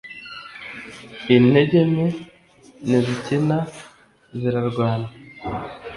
[1.35, 2.07] Intege nke
[2.87, 3.57] ntizikina
[4.39, 5.07] zirarwana